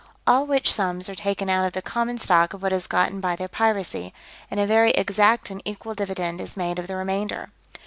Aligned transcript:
All 0.25 0.47
which 0.47 0.73
sums 0.73 1.07
are 1.09 1.13
taken 1.13 1.47
out 1.47 1.63
of 1.67 1.73
the 1.73 1.81
common 1.83 2.17
stock 2.17 2.55
of 2.55 2.63
what 2.63 2.73
is 2.73 2.87
gotten 2.87 3.21
by 3.21 3.35
their 3.35 3.47
piracy, 3.47 4.15
and 4.49 4.59
a 4.59 4.65
very 4.65 4.89
exact 4.93 5.51
and 5.51 5.61
equal 5.63 5.93
dividend 5.93 6.41
is 6.41 6.57
made 6.57 6.79
of 6.79 6.87
the 6.87 6.95
remainder. 6.95 7.49